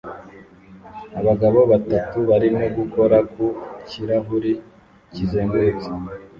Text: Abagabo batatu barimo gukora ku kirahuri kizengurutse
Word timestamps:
Abagabo 1.19 1.59
batatu 1.71 2.17
barimo 2.29 2.63
gukora 2.77 3.17
ku 3.33 3.45
kirahuri 3.89 4.51
kizengurutse 5.13 5.89